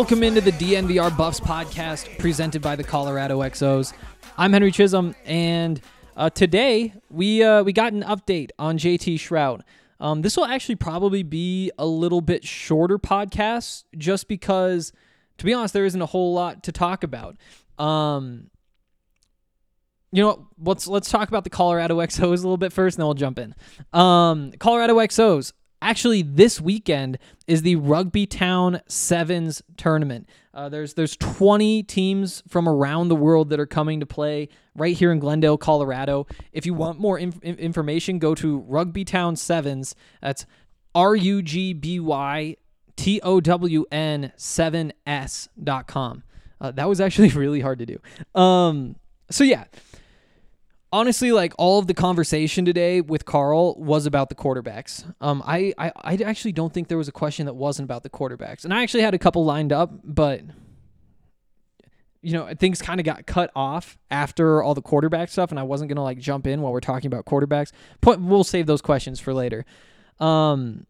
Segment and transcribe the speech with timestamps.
[0.00, 3.92] Welcome into the DNVR Buffs podcast presented by the Colorado XOs.
[4.38, 5.78] I'm Henry Chisholm, and
[6.16, 9.60] uh, today we uh, we got an update on JT Shrout.
[10.00, 14.94] Um, this will actually probably be a little bit shorter podcast, just because,
[15.36, 17.36] to be honest, there isn't a whole lot to talk about.
[17.78, 18.48] Um,
[20.12, 20.40] you know, what?
[20.62, 23.38] let's let's talk about the Colorado XOs a little bit first, and then we'll jump
[23.38, 23.54] in.
[23.92, 25.52] Um, Colorado XOs.
[25.82, 30.28] Actually, this weekend is the Rugby Town Sevens tournament.
[30.52, 34.96] Uh, there's there's 20 teams from around the world that are coming to play right
[34.96, 36.26] here in Glendale, Colorado.
[36.52, 39.94] If you want more inf- information, go to Rugby Town Sevens.
[40.20, 40.44] That's
[40.94, 42.56] R U G B Y
[42.96, 46.24] T O W N 7S dot com.
[46.60, 48.38] Uh, that was actually really hard to do.
[48.38, 48.96] Um,
[49.30, 49.64] so yeah,
[50.92, 55.10] honestly, like all of the conversation today with Karl was about the quarterbacks.
[55.20, 58.10] Um, I, I, I actually don't think there was a question that wasn't about the
[58.10, 60.42] quarterbacks, and I actually had a couple lined up, but
[62.22, 65.62] you know things kind of got cut off after all the quarterback stuff, and I
[65.62, 67.72] wasn't gonna like jump in while we're talking about quarterbacks.
[68.00, 69.64] But we'll save those questions for later.
[70.18, 70.86] Um,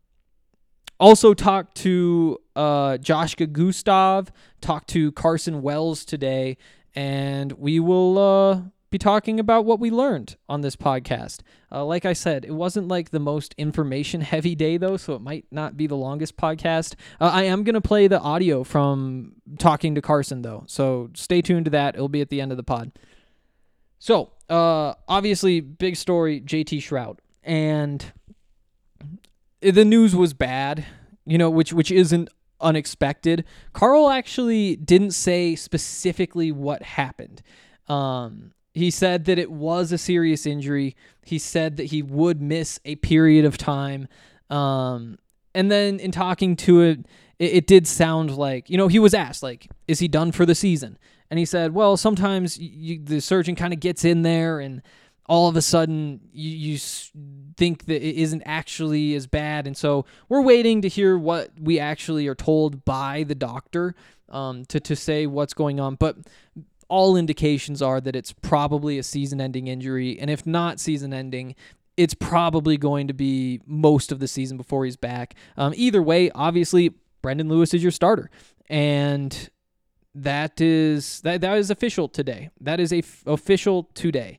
[0.99, 4.31] also talked to uh, Joshka Gustav,
[4.61, 6.59] talked to Carson Wells today,
[6.95, 11.41] and we will uh, be talking about what we learned on this podcast.
[11.71, 15.23] Uh, like I said, it wasn't like the most information heavy day, though, so it
[15.23, 16.95] might not be the longest podcast.
[17.21, 21.41] Uh, I am going to play the audio from talking to Carson, though, so stay
[21.41, 21.95] tuned to that.
[21.95, 22.91] It'll be at the end of the pod.
[24.01, 27.19] So, uh, obviously, big story JT Shrout.
[27.45, 28.05] And
[29.61, 30.85] the news was bad,
[31.27, 32.29] you know, which which isn't
[32.61, 33.45] unexpected.
[33.73, 37.43] Karl actually didn't say specifically what happened.
[37.89, 40.97] Um, he said that it was a serious injury.
[41.25, 44.09] He said that he would miss a period of time.
[44.49, 45.19] Um,
[45.55, 47.07] and then in talking to it,
[47.39, 50.47] it, it did sound like, you know, he was asked, like, is he done for
[50.47, 50.99] the season?
[51.31, 54.83] And he said, well, sometimes you, the surgeon kind of gets in there and
[55.27, 56.79] all of a sudden you, you
[57.57, 59.67] think that it isn't actually as bad.
[59.67, 63.95] And so we're waiting to hear what we actually are told by the doctor
[64.29, 65.95] um, to, to say what's going on.
[65.95, 66.17] But
[66.91, 70.19] all indications are that it's probably a season ending injury.
[70.21, 71.55] And if not season ending,
[71.97, 75.35] it's probably going to be most of the season before he's back.
[75.57, 78.31] Um, either way, obviously, Brendon Lewis is your starter.
[78.69, 79.51] And
[80.15, 82.51] that is that that is official today.
[82.61, 84.39] That is a f- official today.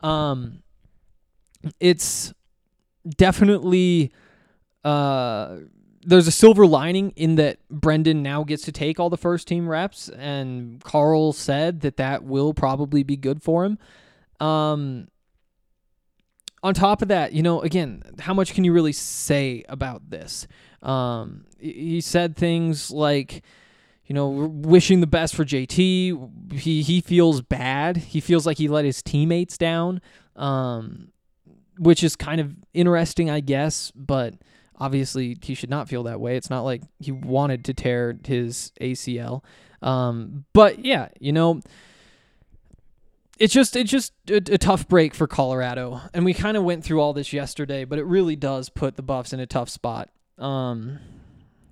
[0.00, 0.62] Um,
[1.80, 2.34] it's
[3.16, 4.12] definitely
[4.84, 5.58] uh,
[6.06, 9.68] there's a silver lining in that Brendon now gets to take all the first team
[9.68, 13.78] reps, and Karl said that that will probably be good for him.
[14.38, 15.08] Um,
[16.62, 20.46] on top of that, you know, again, how much can you really say about this?
[20.80, 23.42] Um, he- said things like,
[24.06, 26.52] you know, wishing the best for JT.
[26.52, 27.96] He he feels bad.
[27.96, 30.00] He feels like he let his teammates down,
[30.36, 31.08] um,
[31.78, 33.90] which is kind of interesting, I guess.
[33.96, 34.34] But
[34.78, 36.36] obviously, he should not feel that way.
[36.36, 39.42] It's not like he wanted to tear his ACL.
[39.82, 41.60] Um, but yeah, you know,
[43.38, 46.84] it's just it's just a, a tough break for Colorado, and we kind of went
[46.84, 50.10] through all this yesterday, but it really does put the Buffs in a tough spot.
[50.38, 50.98] Um,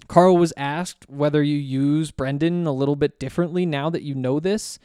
[0.08, 4.40] Karl was asked whether you use Brendon a little bit differently now that you know
[4.40, 4.78] this,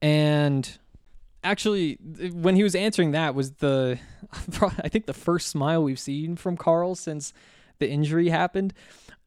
[0.00, 0.78] and
[1.42, 1.94] actually,
[2.32, 3.98] when he was answering that was the
[4.78, 7.32] I think the first smile we've seen from Karl since
[7.80, 8.72] the injury happened.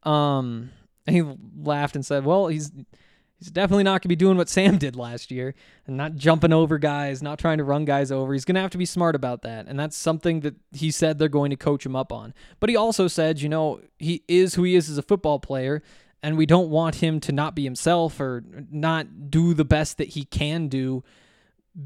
[0.03, 0.71] Um,
[1.05, 1.23] and he
[1.57, 2.71] laughed and said, "Well, he's."
[3.39, 5.53] He's definitely not going to be doing what Sam did last year
[5.85, 8.31] and not jumping over guys, not trying to run guys over.
[8.31, 9.67] He's going to have to be smart about that.
[9.67, 12.33] And that's something that he said they're going to coach him up on.
[12.61, 15.83] But he also said, you know, he is who he is as a football player,
[16.21, 20.09] and we don't want him to not be himself or not do the best that
[20.09, 21.03] he can do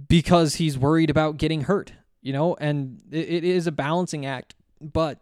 [0.07, 1.91] because he's worried about getting hurt,
[2.21, 2.55] you know?
[2.59, 4.53] And it, it is a balancing act.
[4.79, 5.17] But,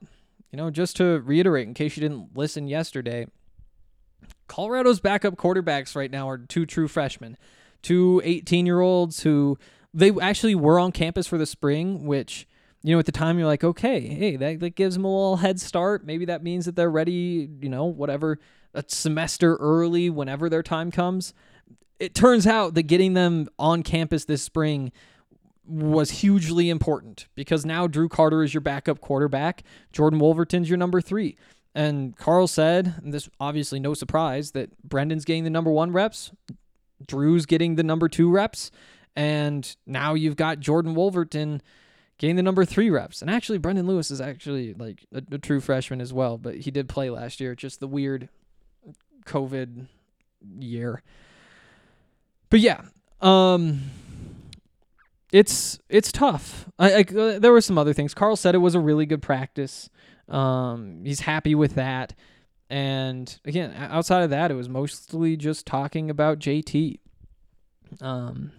[0.55, 3.27] you know, just to reiterate, in case you didn't listen yesterday,
[4.47, 7.35] Colorado's backup quarterbacks right now are two true freshmen,
[7.81, 9.57] two 18 year olds who
[9.93, 12.47] they actually were on campus for the spring, which,
[12.83, 15.35] you know, at the time you're like, okay, hey, that, that gives them a little
[15.35, 16.05] head start.
[16.05, 18.39] Maybe that means that they're ready, you know, whatever,
[18.73, 21.33] a semester early whenever their time comes.
[21.99, 24.93] It turns out that getting them on campus this spring
[25.67, 29.63] was hugely important because now Drew Carter is your backup quarterback.
[29.91, 31.37] Jordan Wolverton's your number three.
[31.73, 36.31] And Karl said, and this obviously no surprise, that Brendon's getting the number one reps,
[37.05, 38.71] Drew's getting the number two reps,
[39.15, 41.61] and now you've got Jordan Wolverton
[42.17, 43.21] getting the number three reps.
[43.21, 46.71] And actually, Brendon Lewis is actually like a, a true freshman as well, but he
[46.71, 47.55] did play last year.
[47.55, 48.29] Just the weird
[49.25, 49.87] COVID
[50.59, 51.01] year.
[52.49, 52.81] But yeah,
[53.21, 53.81] um,
[55.31, 56.69] it's it's tough.
[56.77, 58.13] I, I uh, there were some other things.
[58.13, 59.89] Karl said it was a really good practice.
[60.29, 62.13] Um, he's happy with that.
[62.69, 66.99] And again, outside of that, it was mostly just talking about JT.
[68.01, 68.51] Um,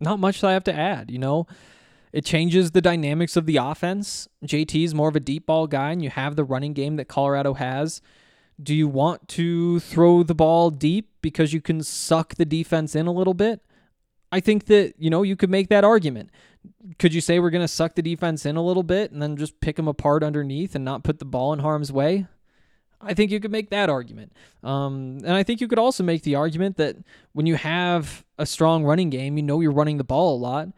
[0.00, 1.46] not much that I have to add, you know.
[2.12, 4.28] It changes the dynamics of the offense.
[4.44, 7.08] JT is more of a deep ball guy, and you have the running game that
[7.08, 8.00] Colorado has.
[8.62, 13.06] Do you want to throw the ball deep because you can suck the defense in
[13.06, 13.60] a little bit?
[14.32, 16.30] I think that, you know, you could make that argument.
[16.98, 19.36] Could you say we're going to suck the defense in a little bit and then
[19.36, 22.26] just pick them apart underneath and not put the ball in harm's way?
[23.00, 24.32] I think you could make that argument.
[24.64, 26.96] Um, and I think you could also make the argument that
[27.32, 30.68] when you have a strong running game, you know you're running the ball a lot.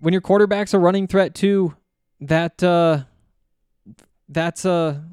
[0.00, 1.74] When your quarterback's a running threat too,
[2.20, 3.04] that uh,
[4.28, 5.04] that's a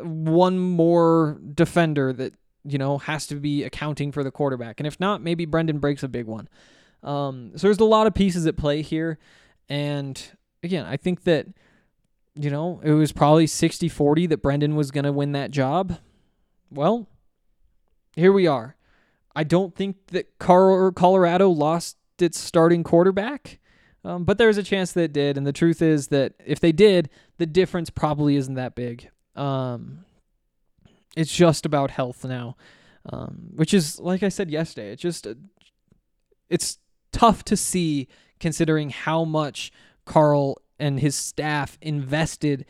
[0.00, 2.34] one more defender that
[2.64, 4.80] you know has to be accounting for the quarterback.
[4.80, 6.48] And if not, maybe Brendon breaks a big one.
[7.02, 9.18] Um, so there's a lot of pieces at play here.
[9.68, 10.20] And
[10.62, 11.46] again, I think that,
[12.34, 15.98] you know, it was probably 60 40 that Brendon was going to win that job.
[16.70, 17.08] Well,
[18.14, 18.76] here we are.
[19.34, 23.60] I don't think that Colorado lost its starting quarterback,
[24.04, 25.36] um, but there's a chance that it did.
[25.36, 27.08] And the truth is that if they did,
[27.38, 29.10] the difference probably isn't that big.
[29.36, 30.04] Um,
[31.16, 32.56] it's just about health now,
[33.10, 35.26] um, which is, like I said yesterday, it's just,
[36.50, 36.78] it's
[37.18, 38.06] tough to see
[38.38, 39.72] considering how much
[40.04, 42.64] Karl and his staff invested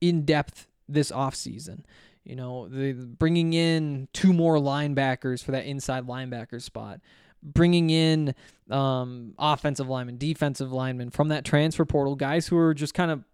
[0.00, 1.84] in depth this offseason.
[2.22, 7.00] You know, the bringing in two more linebackers for that inside linebacker spot,
[7.42, 8.34] bringing in
[8.70, 13.24] um, offensive linemen, defensive linemen from that transfer portal, guys who are just kind of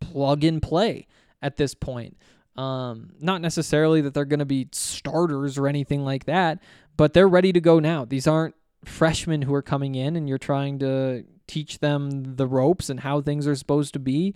[0.00, 1.06] plug and play
[1.40, 2.16] at this point.
[2.56, 6.60] Um, not necessarily that they're going to be starters or anything like that,
[6.96, 8.04] but they're ready to go now.
[8.04, 8.54] These aren't
[8.84, 13.20] freshmen who are coming in and you're trying to teach them the ropes and how
[13.20, 14.34] things are supposed to be.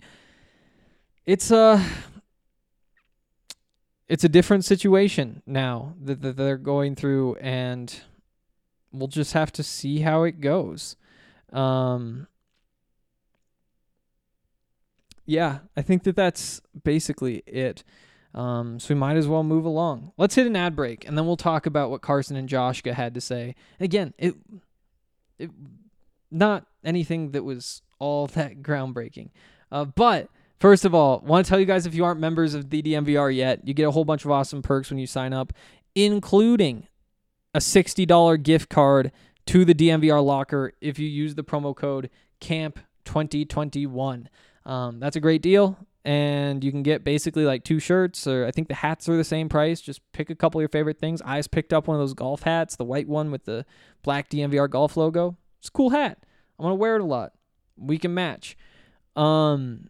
[1.25, 1.83] It's a
[4.07, 8.01] it's a different situation now that, that they're going through and
[8.93, 10.95] we'll just have to see how it goes.
[11.51, 12.27] Um
[15.25, 17.83] yeah, I think that that's basically it.
[18.37, 20.11] Um, so we might as well move along.
[20.15, 23.15] Let's hit an ad break, and then we'll talk about what Carson and Joshka had
[23.15, 23.55] to say.
[23.79, 24.35] Again, it,
[25.39, 25.49] it
[26.29, 29.31] not anything that was all that groundbreaking.
[29.71, 30.29] Uh, but
[30.59, 33.35] first of all, want to tell you guys if you aren't members of the DNVR
[33.35, 35.51] yet, you get a whole bunch of awesome perks when you sign up,
[35.95, 36.87] including
[37.55, 39.11] a $60 gift card
[39.47, 44.27] to the DNVR locker if you use the promo code CAMP2021.
[44.63, 45.75] Um, that's a great deal.
[46.07, 49.25] And you can get basically like two shirts, or I think the hats are the
[49.25, 49.81] same price.
[49.81, 51.21] Just pick a couple of your favorite things.
[51.25, 53.65] I just picked up one of those golf hats, the white one with the
[54.03, 55.35] black DNVR golf logo.
[55.59, 56.19] It's a cool hat.
[56.57, 57.33] I'm gonna wear it a lot.
[57.75, 58.55] We can match.
[59.17, 59.89] Um,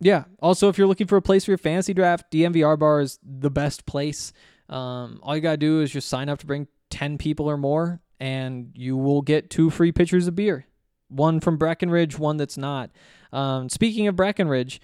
[0.00, 0.24] yeah.
[0.40, 3.50] Also, if you're looking for a place for your fantasy draft, DNVR bar is the
[3.50, 4.32] best place.
[4.68, 8.00] Um, all you gotta do is just sign up to bring ten people or more,
[8.18, 10.66] and you will get two free pitchers of beer.
[11.06, 12.90] One from Breckenridge, one that's not.
[13.32, 14.80] Um, speaking of Breckenridge,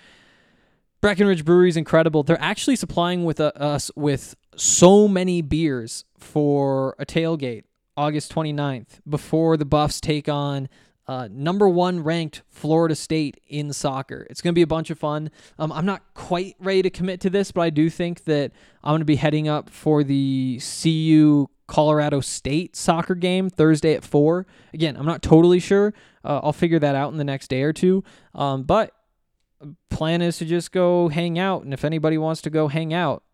[1.00, 2.22] Breckenridge Brewery is incredible.
[2.22, 7.64] They're actually supplying with uh, us with so many beers for a tailgate
[7.96, 10.68] August 29th before the Buffs take on
[11.08, 14.26] uh, number one ranked Florida State in soccer.
[14.28, 15.30] It's going to be a bunch of fun.
[15.58, 18.52] Um, I'm not quite ready to commit to this, but I do think that
[18.84, 24.04] I'm going to be heading up for the CU Colorado State soccer game Thursday at
[24.04, 24.46] 4.
[24.74, 25.94] Again, I'm not totally sure.
[26.28, 28.04] Uh, I'll figure that out in the next day or two.
[28.34, 28.92] Um, but
[29.90, 31.64] plan is to just go hang out.
[31.64, 33.24] And if anybody wants to go hang out,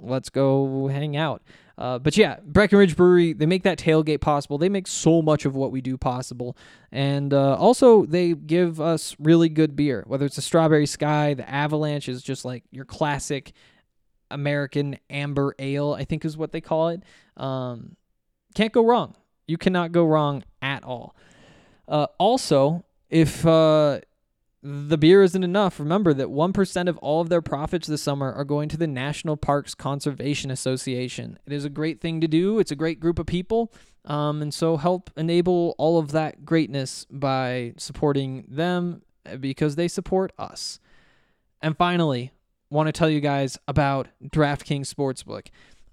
[0.00, 1.42] let's go hang out.
[1.76, 4.56] Uh, but yeah, Breckenridge Brewery, they make that tailgate possible.
[4.56, 6.56] They make so much of what we do possible.
[6.92, 11.48] And uh, also, they give us really good beer, whether it's the Strawberry Sky, the
[11.48, 13.52] Avalanche is just like your classic
[14.30, 17.02] American amber ale, I think is what they call it.
[17.36, 17.96] Um,
[18.54, 19.16] can't go wrong.
[19.46, 21.16] You cannot go wrong at all.
[21.92, 24.00] Uh, also, if uh,
[24.62, 28.44] the beer isn't enough, remember that 1% of all of their profits this summer are
[28.46, 31.38] going to the National Parks Conservation Association.
[31.46, 33.70] It is a great thing to do, it's a great group of people.
[34.06, 39.86] Um, and so help enable all of that greatness by supporting them uh, because they
[39.86, 40.80] support us.
[41.60, 42.32] And finally,
[42.70, 45.48] want to tell you guys about DraftKings Sportsbook.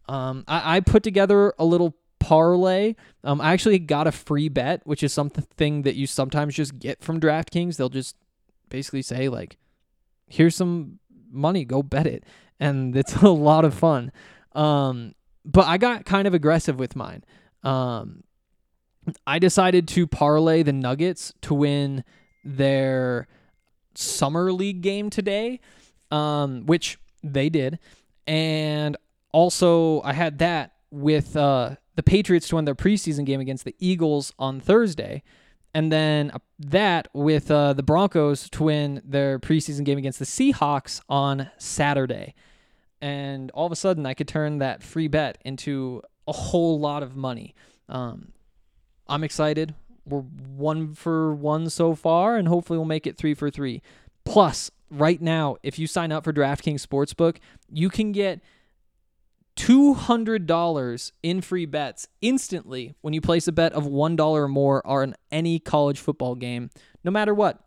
[0.07, 1.97] Um, I, I put together a little
[2.29, 2.93] parlay.
[3.23, 7.01] Um, I actually got a free bet, which is something that you sometimes just get
[7.01, 7.77] from DraftKings.
[7.77, 8.15] They'll just
[8.69, 9.57] basically say like,
[10.27, 10.99] "Here's some
[11.31, 12.23] money, go bet it,"
[12.59, 14.11] and it's a lot of fun.
[14.53, 17.23] Um, but I got kind of aggressive with mine.
[17.63, 18.23] Um,
[19.25, 22.03] I decided to parlay the Nuggets to win
[22.45, 23.27] their
[23.95, 25.61] summer league game today,
[26.11, 27.79] um, which they did,
[28.27, 28.97] and
[29.31, 33.75] also I had that with uh, the Patriots to win their preseason game against the
[33.77, 35.21] Eagles on Thursday,
[35.73, 40.23] and then uh, that with uh, the Broncos to win their preseason game against the
[40.23, 42.35] Seahawks on Saturday.
[43.01, 47.03] And all of a sudden, I could turn that free bet into a whole lot
[47.03, 47.53] of money.
[47.89, 48.31] Um,
[49.09, 49.75] I'm excited.
[50.05, 53.81] We're one for one so far, and hopefully, we'll make it three for three.
[54.23, 57.39] Plus, right now, if you sign up for DraftKings Sportsbook,
[57.69, 58.39] you can get
[59.59, 65.15] $200 in free bets instantly when you place a bet of $1 or more on
[65.31, 66.69] any college football game,
[67.03, 67.59] no matter what.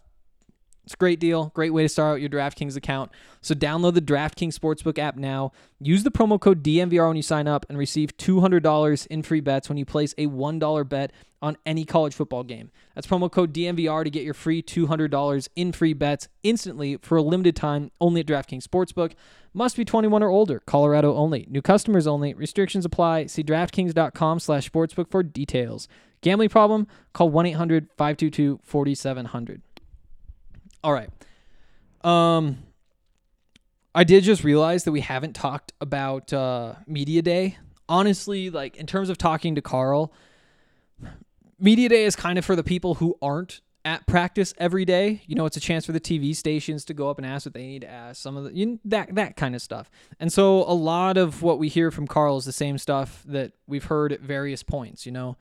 [0.85, 3.13] It's a great deal, great way to start out your DraftKings account.
[3.41, 5.53] So download the DraftKings Sportsbook app now.
[5.79, 9.69] Use the promo code DNVR when you sign up and receive $200 in free bets
[9.69, 12.73] when you place a $1 bet on any college football game.
[12.95, 17.23] That's promo code DNVR to get your free $200 in free bets instantly for a
[17.23, 19.13] limited time only at DraftKings Sportsbook.
[19.55, 20.61] Must be 21 or older.
[20.61, 21.47] Colorado only.
[21.49, 22.35] New customers only.
[22.35, 23.27] Restrictions apply.
[23.27, 25.87] See DraftKings.com slash sportsbook for details.
[26.23, 26.89] Gambling problem?
[27.13, 29.61] Call 1-800-522-4700.
[30.85, 31.11] All right.
[32.03, 32.59] Um,
[33.95, 37.59] I did just realize that we haven't talked about uh, Media Day.
[37.89, 40.13] Honestly, like in terms of talking to Karl,
[41.59, 45.23] Media Day is kind of for the people who aren't at practice every day.
[45.27, 47.55] You know, it's a chance for the TV stations to go up and ask what
[47.55, 48.21] they need to ask.
[48.21, 49.91] Some of the you know, that that kind of stuff.
[50.19, 53.53] And so a lot of what we hear from Karl is the same stuff that
[53.67, 55.05] we've heard at various points.
[55.05, 55.37] You know,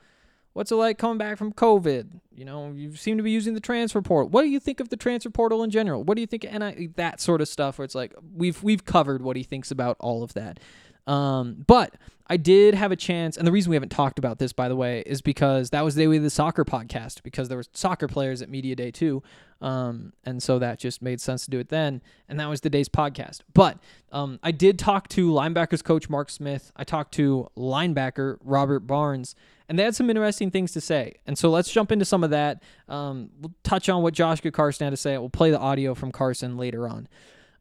[0.54, 2.20] what's it like coming back from COVID?
[2.34, 4.30] You know, you seem to be using the transfer portal.
[4.30, 6.04] What do you think of the transfer portal in general?
[6.04, 6.46] What do you think?
[6.50, 9.98] And that sort of stuff where it's like we've we've covered what he thinks about
[10.00, 10.60] all of that.
[11.08, 11.96] Um, but
[12.32, 14.76] I did have a chance, and the reason we haven't talked about this, by the
[14.76, 17.66] way, is because that was the day we did the soccer podcast because there were
[17.74, 19.22] soccer players at Media Day too,
[19.60, 22.70] um, and so that just made sense to do it then, and that was the
[22.70, 23.42] day's podcast.
[23.54, 23.80] But
[24.14, 26.72] um, I did talk to linebackers coach Mark Smith.
[26.78, 29.36] I talked to linebacker Robert Barnes,
[29.68, 31.16] and they had some interesting things to say.
[31.28, 32.64] And so let's jump into some of that.
[32.88, 35.18] Um, we'll touch on what Josh Carson had to say.
[35.18, 37.10] We'll play the audio from Carson later on.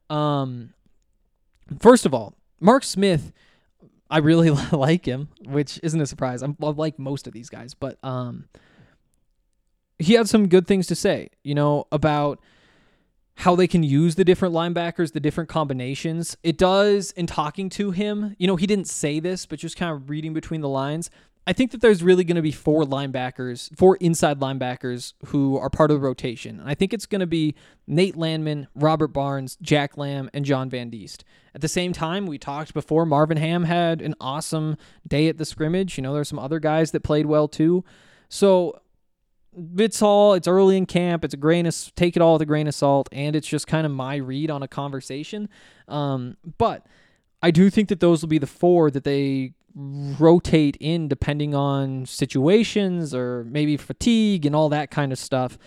[0.08, 0.74] Um,
[1.80, 3.32] first of all, Mark Smith,
[4.10, 6.42] I really like him, which isn't a surprise.
[6.42, 8.48] I'm, I like most of these guys, but um,
[9.98, 12.40] he had some good things to say, you know, about
[13.36, 16.36] how they can use the different linebackers, the different combinations.
[16.42, 19.92] It does, in talking to him, you know, he didn't say this, but just kind
[19.92, 21.10] of reading between the lines,
[21.50, 25.68] I think that there's really going to be four linebackers, four inside linebackers who are
[25.68, 26.60] part of the rotation.
[26.60, 27.56] And I think it's going to be
[27.88, 31.24] Nate Landman, Robert Barnes, Jack Lamb, and John Van Diest.
[31.52, 34.76] At the same time, we talked before, Marvin Ham had an awesome
[35.08, 35.98] day at the scrimmage.
[35.98, 37.84] You know, there's some other guys that played well too.
[38.28, 38.80] So
[39.76, 41.24] it's all it's early in camp.
[41.24, 43.66] It's a grain of take it all with a grain of salt, and it's just
[43.66, 45.48] kind of my read on a conversation.
[45.88, 46.86] Um, but
[47.42, 49.54] I do think that those will be the four that they
[50.18, 55.58] rotate in depending on situations or maybe fatigue and all that kind of stuff.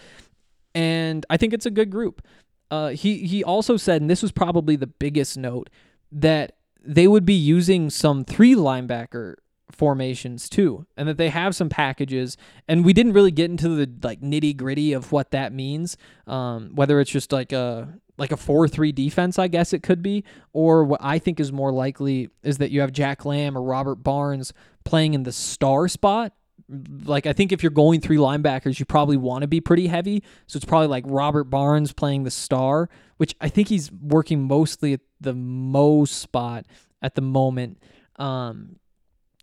[0.76, 2.26] And I think it's a good group.
[2.72, 5.70] Uh, he he also said, and this was probably the biggest note,
[6.12, 9.36] that they would be using some three linebacker
[9.72, 12.38] formations too, and that they have some packages.
[12.68, 15.98] And we didn't really get into the like nitty gritty of what that means.
[16.26, 20.02] Um, whether it's just like a like a four three defense, I guess it could
[20.02, 23.62] be, or what I think is more likely is that you have Jack Lamb or
[23.64, 24.54] Robert Barnes
[24.84, 26.34] playing in the star spot.
[26.70, 30.24] Like I think if you're going three linebackers, you probably want to be pretty heavy.
[30.48, 34.94] So it's probably like Robert Barnes playing the star, which I think he's working mostly
[34.94, 36.66] at the Mo spot
[37.02, 37.80] at the moment.
[38.18, 38.78] Um,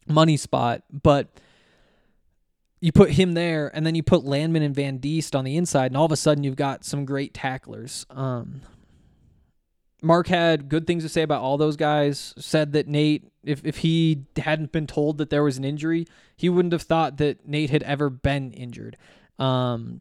[0.06, 1.28] money spot, but
[2.80, 5.86] you put him there, and then you put Landman and Van Diest on the inside,
[5.86, 8.06] and all of a sudden you've got some great tacklers.
[8.10, 8.62] Um,
[10.02, 12.34] Mark had good things to say about all those guys.
[12.38, 16.06] Said that Nate, if, if he hadn't been told that there was an injury,
[16.36, 18.96] he wouldn't have thought that Nate had ever been injured.
[19.38, 20.00] Um,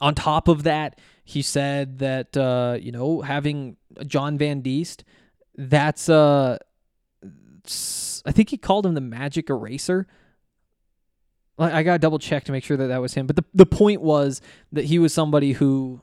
[0.00, 3.76] on top of that, he said that uh, you know having
[4.06, 5.02] John Van Diest,
[5.56, 6.58] that's uh,
[8.26, 10.06] I think he called him the magic eraser.
[11.58, 13.26] I got double check to make sure that that was him.
[13.26, 16.02] But the, the point was that he was somebody who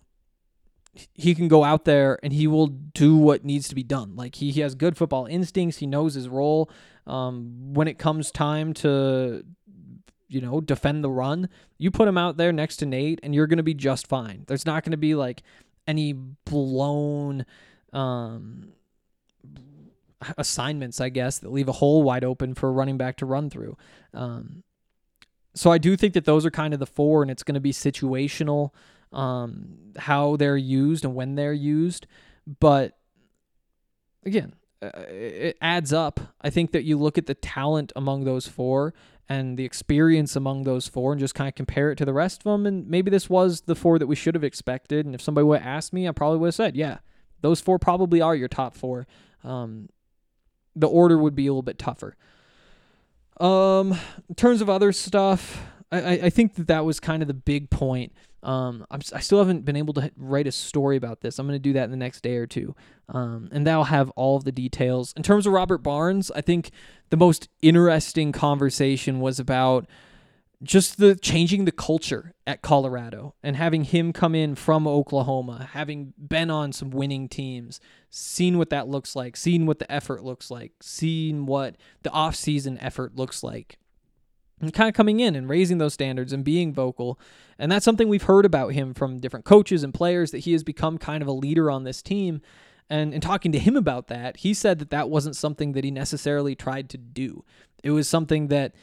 [1.14, 4.16] he can go out there and he will do what needs to be done.
[4.16, 5.78] Like he, he has good football instincts.
[5.78, 6.70] He knows his role.
[7.06, 9.44] Um, when it comes time to,
[10.28, 13.48] you know, defend the run, you put him out there next to Nate and you're
[13.48, 14.46] going to be just fine.
[14.48, 15.44] There's not going to be like
[15.88, 17.46] any blown,
[17.92, 18.74] um,
[20.38, 23.50] assignments, I guess, that leave a hole wide open for a running back to run
[23.50, 23.78] through.
[24.14, 24.64] Um,
[25.56, 27.62] so I do think that those are kind of the four, and it's going to
[27.62, 28.72] be situational,
[29.12, 32.08] um, how they're used and when they're used.
[32.60, 32.98] But
[34.26, 36.20] again, uh, it adds up.
[36.42, 38.94] I think that you look at the talent among those four
[39.30, 42.42] and the experience among those four and just kind of compare it to the rest
[42.42, 42.66] of them.
[42.66, 45.06] And maybe this was the four that we should have expected.
[45.06, 46.98] And if somebody would have asked me, I probably would have said, yeah,
[47.42, 49.08] those four probably are your top four.
[49.44, 49.90] Um,
[50.76, 52.16] the order would be a little bit tougher.
[53.40, 53.98] Um,
[54.30, 57.70] in terms of other stuff, I, I think that that was kind of the big
[57.70, 58.14] point.
[58.42, 61.40] Um, I'm, I still haven't been able to write a story about this.
[61.40, 62.76] I'm going to do that in the next day or two.
[63.10, 65.14] Um, and that'll have all of the details.
[65.16, 66.72] In terms of Robert Barnes, I think
[67.10, 69.88] the most interesting conversation was about
[70.64, 76.14] just the changing the culture at Colorado and having him come in from Oklahoma, having
[76.18, 80.50] been on some winning teams, seen what that looks like, seen what the effort looks
[80.50, 83.78] like, seen what the off-season effort looks like.
[84.62, 87.20] And kind of coming in and raising those standards and being vocal.
[87.60, 90.64] And that's something we've heard about him from different coaches and players that he has
[90.64, 92.42] become kind of a leader on this team.
[92.90, 95.92] And in talking to him about that, he said that that wasn't something that he
[95.92, 97.44] necessarily tried to do.
[97.84, 98.74] It was something that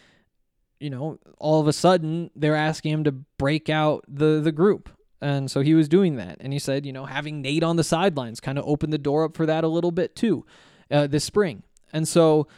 [0.80, 4.88] you know, all of a sudden they're asking him to break out the the group.
[5.22, 6.38] And so he was doing that.
[6.40, 9.24] And he said, you know, having Nate on the sidelines kind of opened the door
[9.24, 10.46] up for that a little bit too
[10.90, 11.62] uh, this spring.
[11.92, 12.48] And so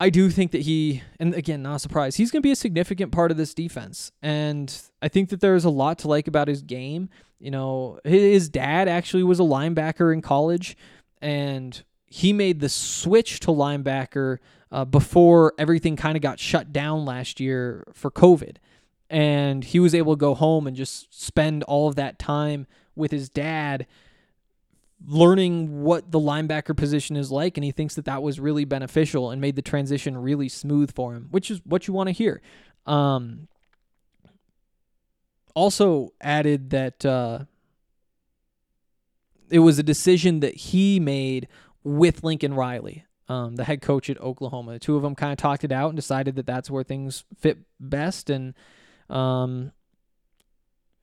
[0.00, 2.56] I do think that he, and again, not a surprise, he's going to be a
[2.56, 4.12] significant part of this defense.
[4.22, 4.72] And
[5.02, 7.08] I think that there's a lot to like about his game.
[7.40, 10.76] You know, his dad actually was a linebacker in college,
[11.20, 14.38] and he made the switch to linebacker
[14.70, 18.56] uh, before everything kind of got shut down last year for COVID.
[19.10, 23.10] And he was able to go home and just spend all of that time with
[23.10, 23.86] his dad
[25.06, 29.30] learning what the linebacker position is like and he thinks that that was really beneficial
[29.30, 32.42] and made the transition really smooth for him which is what you want to hear
[32.84, 33.46] um,
[35.54, 37.38] also added that uh,
[39.50, 41.46] it was a decision that he made
[41.84, 44.72] with lincoln riley um, the head coach at Oklahoma.
[44.72, 47.24] The two of them kind of talked it out and decided that that's where things
[47.38, 48.54] fit best, and
[49.10, 49.72] um,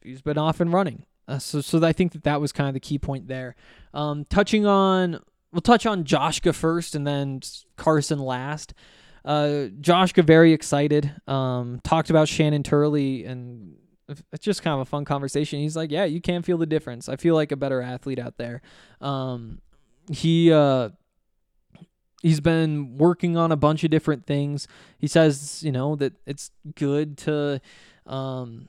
[0.01, 1.05] he's been off and running.
[1.27, 3.55] Uh, so, so I think that that was kind of the key point there.
[3.93, 5.19] Um, touching on,
[5.51, 7.41] we'll touch on Joshka first, and then
[7.77, 8.73] Carson last.
[9.23, 11.11] Uh, Joshka very excited.
[11.27, 13.75] Um, talked about Shannon Turley, and
[14.31, 15.59] it's just kind of a fun conversation.
[15.59, 17.09] He's like, "Yeah, you can feel the difference.
[17.09, 18.61] I feel like a better athlete out there."
[19.01, 19.61] Um,
[20.11, 20.89] he uh,
[22.21, 24.67] he's been working on a bunch of different things.
[24.97, 27.61] He says, you know, that it's good to
[28.07, 28.67] um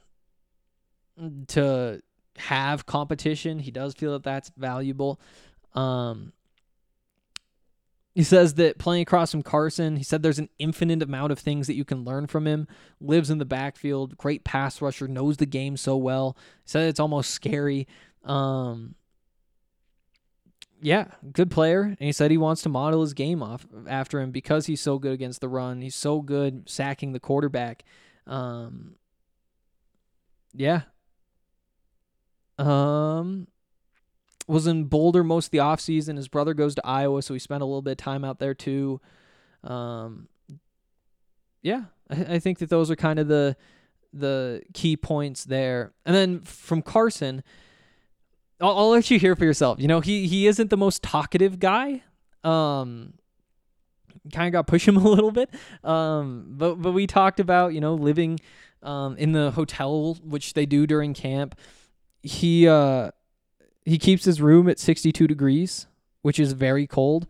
[1.48, 2.02] to
[2.36, 3.58] have competition.
[3.58, 5.20] He does feel that that's valuable.
[5.74, 6.32] Um
[8.14, 11.66] he says that playing across from Carson, he said there's an infinite amount of things
[11.66, 12.66] that you can learn from him.
[12.98, 16.34] Lives in the backfield, great pass rusher, knows the game so well.
[16.64, 17.86] He said it's almost scary.
[18.24, 18.94] Um,
[20.80, 21.82] yeah, good player.
[21.82, 24.98] And he said he wants to model his game off after him because he's so
[24.98, 25.80] good against the run.
[25.80, 27.84] He's so good sacking the quarterback.
[28.26, 28.96] Um,
[30.54, 30.82] yeah.
[32.58, 33.48] Um,
[34.46, 36.16] was in Boulder most of the offseason.
[36.16, 38.54] His brother goes to Iowa, so he spent a little bit of time out there
[38.54, 39.00] too.
[39.64, 40.28] Um,
[41.62, 43.56] yeah, I, I think that those are kind of the
[44.12, 45.92] the key points there.
[46.06, 47.42] And then from Carson,
[48.60, 49.78] I'll, I'll let you hear for yourself.
[49.80, 52.02] You know, he he isn't the most talkative guy.
[52.44, 53.14] Um,
[54.32, 55.50] kind of got push him a little bit.
[55.84, 58.40] Um, but but we talked about you know living
[58.82, 61.58] um in the hotel which they do during camp.
[62.22, 63.10] He uh
[63.84, 65.86] he keeps his room at 62 degrees,
[66.22, 67.26] which is very cold.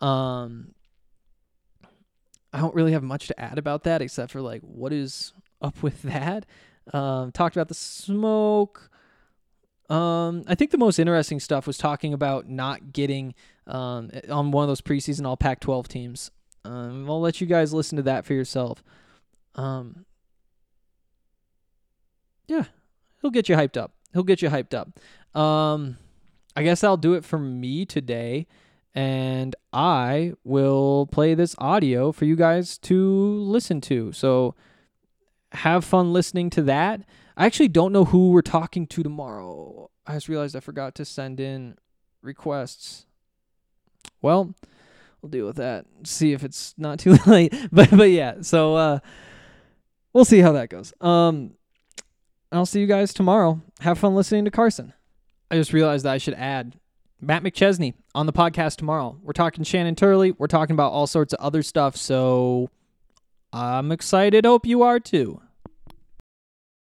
[0.00, 0.74] Um,
[2.52, 5.82] I don't really have much to add about that except for like what is up
[5.82, 6.46] with that.
[6.94, 8.90] Um, talked about the smoke.
[9.88, 13.34] Um, I think the most interesting stuff was talking about not getting
[13.66, 16.30] um, on one of those preseason All Pac-12 teams.
[16.64, 18.82] Um, I'll let you guys listen to that for yourself.
[19.54, 20.04] Um,
[22.46, 22.64] yeah,
[23.22, 23.92] he'll get you hyped up.
[24.12, 25.38] He'll get you hyped up.
[25.38, 25.96] Um,
[26.56, 28.46] I guess I'll do it for me today,
[28.94, 34.12] and I will play this audio for you guys to listen to.
[34.12, 34.54] So
[35.52, 37.02] have fun listening to that.
[37.38, 39.90] I actually don't know who we're talking to tomorrow.
[40.04, 41.76] I just realized I forgot to send in
[42.20, 43.06] requests.
[44.20, 44.54] Well,
[45.22, 45.86] we'll deal with that.
[46.02, 47.54] See if it's not too late.
[47.70, 48.98] But but yeah, so uh
[50.12, 50.92] we'll see how that goes.
[51.00, 51.52] Um
[52.50, 53.62] I'll see you guys tomorrow.
[53.80, 54.92] Have fun listening to Carson.
[55.48, 56.74] I just realized that I should add
[57.20, 59.16] Matt McChesney on the podcast tomorrow.
[59.22, 60.32] We're talking Shannon Turley.
[60.32, 61.96] We're talking about all sorts of other stuff.
[61.96, 62.68] So
[63.52, 64.44] I'm excited.
[64.44, 65.40] Hope you are too.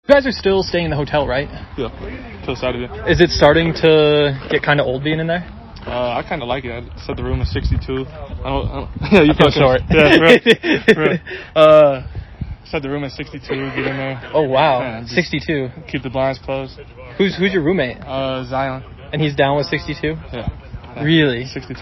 [0.05, 1.47] You guys are still staying in the hotel, right?
[1.77, 1.87] Yeah,
[2.43, 2.91] till Saturday.
[3.09, 5.47] Is it starting to get kind of old being in there?
[5.87, 6.71] Uh, I kind of like it.
[6.91, 7.79] I said the room is 62.
[7.79, 9.79] I don't, I don't, yeah, you I feel short.
[9.89, 10.39] Yeah, real,
[11.07, 11.19] real.
[11.55, 12.03] Uh,
[12.65, 13.47] said the room is 62.
[13.47, 14.29] Get in there.
[14.33, 15.69] Oh wow, Yeah, 62.
[15.89, 16.77] Keep the blinds closed.
[17.17, 18.01] Who's who's your roommate?
[18.01, 18.83] Uh, Zion.
[19.13, 20.15] And he's down with 62.
[20.33, 21.01] Yeah.
[21.01, 21.45] Really?
[21.45, 21.79] 62.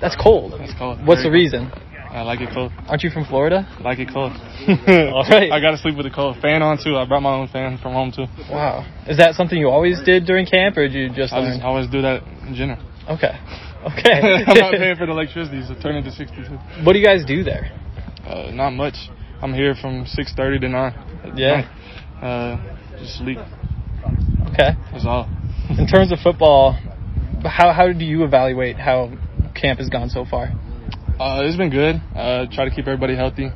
[0.00, 0.54] That's cold.
[0.58, 1.06] That's cold.
[1.06, 1.68] What's the Very reason?
[1.68, 1.82] cold.
[2.14, 2.70] I like it cold.
[2.86, 3.66] Aren't you from Florida?
[3.66, 4.30] I like it cold.
[5.12, 5.50] All right.
[5.50, 6.36] I gotta sleep with the cold.
[6.40, 6.94] Fan on too.
[6.94, 8.26] I brought my own fan from home too.
[8.48, 8.86] Wow.
[9.08, 11.54] Is that something you always did during camp, or did you just I learn?
[11.54, 12.78] just always do that in general.
[13.10, 13.34] Okay.
[13.84, 14.16] Okay.
[14.48, 16.56] I'm not paying for the electricity, so turn it to 62.
[16.84, 17.70] what do you guys do there?
[18.26, 18.94] Uh, not much.
[19.42, 21.36] I'm here from 6:30 to 9.
[21.36, 21.68] Yeah.
[22.22, 23.36] Uh, just sleep.
[24.52, 24.70] Okay.
[24.90, 25.28] That's all.
[25.68, 26.78] In terms of football,
[27.44, 29.12] how how do you evaluate how
[29.54, 30.52] camp has gone so far?
[31.18, 31.96] Uh, it's been good.
[32.16, 33.48] Uh, try to keep everybody healthy.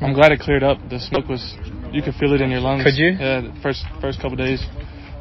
[0.00, 0.78] I'm glad it cleared up.
[0.88, 1.42] The smoke was,
[1.92, 2.84] you could feel it in your lungs.
[2.84, 3.10] Could you?
[3.10, 4.62] Yeah, the first first couple days.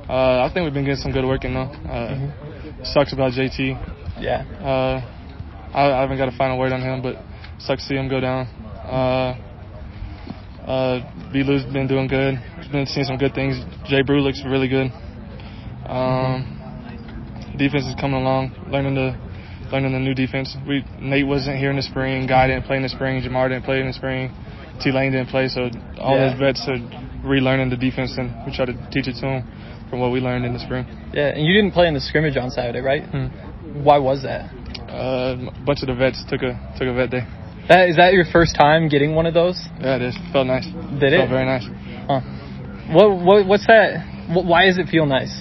[0.07, 1.71] Uh, I think we've been getting some good work in though.
[1.87, 3.75] Uh, Sucks about JT.
[4.19, 4.43] Yeah.
[4.59, 5.01] Uh,
[5.73, 7.15] I, I haven't got a final word on him, but
[7.59, 8.47] sucks to see him go down.
[8.85, 9.35] Uh,
[10.65, 12.35] uh, B-Lou's been doing good.
[12.57, 13.57] He's been seeing some good things.
[13.87, 14.91] Jay Brew looks really good.
[15.85, 16.57] Um,
[17.57, 19.15] defense is coming along, learning the
[19.71, 20.55] learning the new defense.
[20.67, 22.27] We Nate wasn't here in the spring.
[22.27, 23.21] Guy didn't play in the spring.
[23.21, 24.31] Jamar didn't play in the spring.
[24.81, 25.47] T Lane didn't play.
[25.47, 26.29] So all Yeah.
[26.29, 26.77] those vets are
[27.23, 29.43] relearning the defense, and we try to teach it to them
[29.89, 30.85] from what we learned in the spring.
[31.13, 31.27] Yeah.
[31.35, 33.03] And you didn't play in the scrimmage on Saturday, right?
[33.03, 33.27] Hmm.
[33.83, 34.49] Why was that?
[34.89, 37.23] Uh, a bunch of the vets took a took a vet day.
[37.69, 39.61] That is that your first time getting one of those?
[39.79, 40.17] Yeah, it is.
[40.33, 40.65] Felt nice.
[40.99, 41.17] Did it?
[41.19, 41.65] Felt very nice.
[42.07, 42.19] Huh.
[42.91, 44.03] What what what's that?
[44.27, 45.31] Why does it feel nice?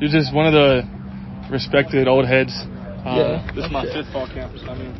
[0.00, 0.82] You're just one of the
[1.50, 2.52] respected old heads.
[3.04, 3.52] Uh, Yeah.
[3.54, 4.52] This is my fifth fall camp.
[4.58, 4.92] So I mean,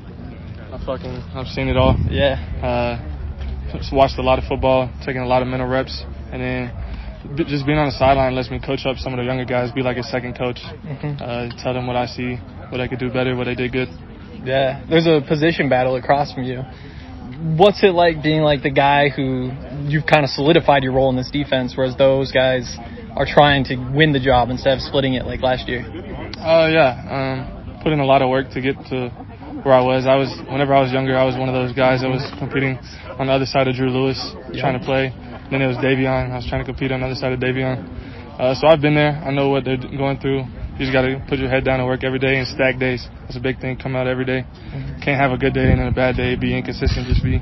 [0.73, 1.97] I fucking I've seen it all.
[2.11, 2.37] Yeah.
[2.63, 6.73] Uh, just watched a lot of football, taking a lot of mental reps, and then
[7.49, 9.83] just being on the sideline lets me coach up some of the younger guys, be
[9.83, 10.61] like a second coach.
[10.85, 11.21] Mhm.
[11.21, 12.37] Uh, tell them what I see,
[12.69, 13.89] what I could do better, what they did good.
[14.45, 14.81] Yeah.
[14.89, 16.63] There's a position battle across from you.
[17.57, 19.51] What's it like being like the guy who
[19.89, 22.79] you've kind of solidified your role in this defense, whereas those guys
[23.17, 25.81] are trying to win the job instead of splitting it like last year?
[26.39, 27.45] Uh, yeah.
[27.49, 29.13] Um, put in a lot of work to get to
[29.63, 30.09] where I was.
[30.09, 32.81] I was whenever I was younger, I was one of those guys that was competing
[33.21, 34.19] on the other side of Drew Lewis,
[34.57, 35.13] trying to play.
[35.53, 36.33] Then it was Davion.
[36.33, 37.85] I was trying to compete on the other side of Davion.
[38.41, 39.21] Uh, so I've been there.
[39.21, 40.49] I know what they're going through.
[40.75, 43.07] You just got to put your head down and work every day and stack days.
[43.29, 43.77] That's a big thing.
[43.79, 44.43] Come out every day.
[45.05, 46.35] Can't have a good day and then a bad day.
[46.35, 47.07] Be inconsistent.
[47.07, 47.39] Just be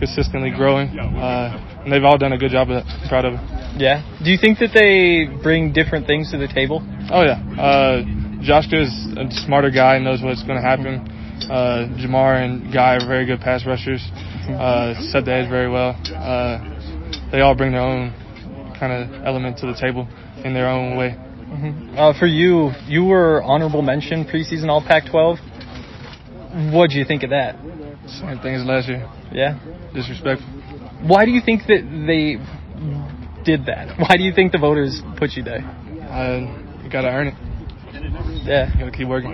[0.00, 0.88] consistently growing.
[0.98, 2.90] Uh, and they've all done a good job of that.
[2.90, 3.44] I'm proud of them.
[3.78, 4.02] Yeah.
[4.24, 6.82] Do you think that they bring different things to the table?
[7.06, 7.38] Oh yeah.
[7.54, 8.02] Uh,
[8.42, 11.06] Joshua is a smarter guy, and knows what's going to happen.
[11.48, 14.02] Uh, Jamar and Guy are very good pass rushers.
[14.48, 15.94] Uh, set the edge very well.
[16.14, 16.58] Uh,
[17.30, 18.12] they all bring their own
[18.78, 20.08] kind of element to the table
[20.44, 21.16] in their own way.
[21.96, 26.72] Uh, for you, you were honorable mention preseason All Pac-12.
[26.74, 27.56] What do you think of that?
[28.06, 29.08] Same thing as last year.
[29.32, 29.58] Yeah.
[29.94, 30.48] Disrespectful.
[31.06, 32.38] Why do you think that they
[33.44, 33.98] did that?
[33.98, 35.60] Why do you think the voters put you there?
[35.60, 37.51] Uh, you got to earn it.
[38.44, 38.72] Yeah.
[38.72, 39.32] You got to keep working.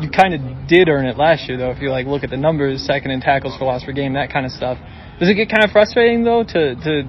[0.00, 1.70] You kind of did earn it last year, though.
[1.70, 4.32] If you like look at the numbers, second in tackles for loss per game, that
[4.32, 4.78] kind of stuff.
[5.20, 7.04] Does it get kind of frustrating though to to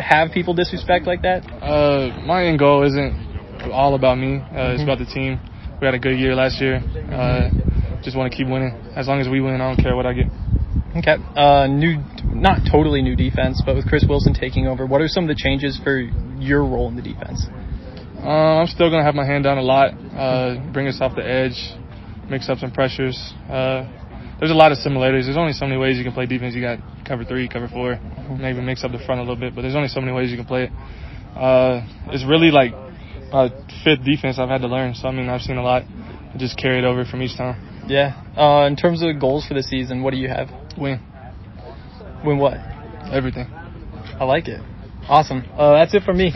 [0.00, 1.44] have people disrespect like that?
[1.62, 4.38] Uh, my end goal isn't all about me.
[4.38, 5.40] Uh, It's about the team.
[5.80, 6.76] We had a good year last year.
[7.10, 7.50] Uh,
[8.02, 8.74] just want to keep winning.
[8.94, 10.26] As long as we win, I don't care what I get.
[10.96, 11.16] Okay.
[11.36, 11.98] Uh, new,
[12.34, 15.34] not totally new defense, but with Chris Wilson taking over, what are some of the
[15.38, 15.98] changes for
[16.38, 17.46] your role in the defense?
[18.18, 19.94] Uh, I'm still gonna have my hand down a lot.
[20.14, 21.56] Uh, bring us off the edge,
[22.28, 23.16] mix up some pressures.
[23.48, 23.86] Uh,
[24.38, 25.26] there's a lot of similarities.
[25.26, 26.54] There's only so many ways you can play defense.
[26.54, 27.98] You got cover three, cover four,
[28.38, 30.36] maybe mix up the front a little bit, but there's only so many ways you
[30.36, 30.70] can play it.
[31.36, 32.72] Uh, it's really like
[33.32, 33.50] a
[33.84, 34.94] fifth defense I've had to learn.
[34.94, 35.82] So I mean, I've seen a lot.
[35.82, 37.86] I just carry it over from each time.
[37.88, 38.22] Yeah.
[38.36, 40.48] Uh, in terms of goals for the season, what do you have?
[40.76, 41.00] Win
[42.24, 42.58] Win what?
[43.12, 43.46] everything.
[43.48, 44.60] I like it.
[45.08, 45.44] Awesome.
[45.56, 46.32] Uh, that's it for me.